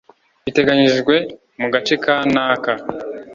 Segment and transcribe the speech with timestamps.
[0.45, 1.15] biteganyijwe
[1.59, 2.73] mu gace ka n aka